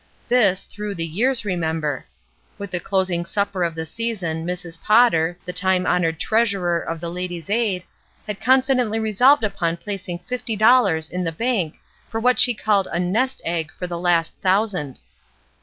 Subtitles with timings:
[0.29, 2.07] This, through the years, remember.
[2.57, 4.81] With the closing supper of the season Mrs.
[4.81, 7.83] Potter, the time THE ''NEST EGG" 365 honored treasurer of the Ladies* Aid,
[8.25, 11.75] had con fidently resolved upon placing fifty dollars in the bank
[12.09, 14.99] for what she called a "nest egg" for the last thousand.